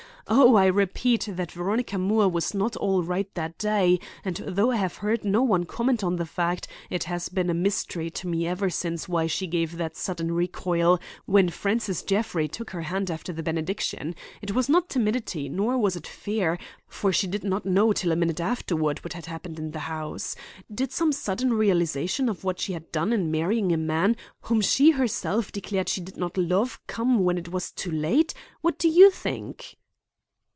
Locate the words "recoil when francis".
10.31-12.01